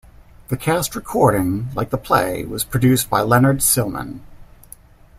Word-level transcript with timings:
The 0.47 0.57
cast 0.57 0.95
recording, 0.95 1.67
like 1.75 1.91
the 1.91 1.97
play, 1.99 2.43
was 2.43 2.63
produced 2.63 3.07
by 3.07 3.21
Leonard 3.21 3.59
Sillman. 3.61 4.21